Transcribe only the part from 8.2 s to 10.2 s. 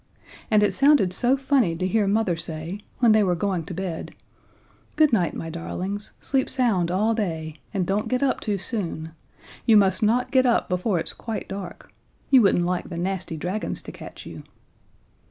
up too soon. You must